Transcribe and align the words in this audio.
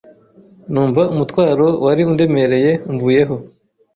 numva 0.71 1.01
umutwaro 1.13 1.67
wari 1.85 2.01
undemereye 2.09 2.71
umvuyeho, 2.89 3.35